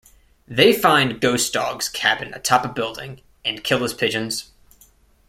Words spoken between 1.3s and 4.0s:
Dog's cabin atop a building and kill his